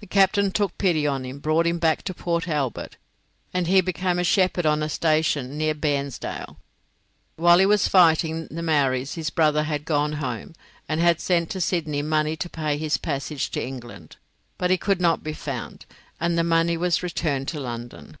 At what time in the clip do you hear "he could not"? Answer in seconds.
14.70-15.22